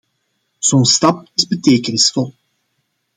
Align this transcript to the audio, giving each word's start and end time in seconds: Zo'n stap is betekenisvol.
Zo'n 0.59 0.85
stap 0.85 1.27
is 1.33 1.47
betekenisvol. 1.51 2.29